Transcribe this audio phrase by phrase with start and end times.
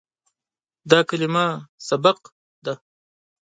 [0.89, 1.45] دا کلمه
[1.87, 2.19] "سبق"
[2.65, 2.73] ده.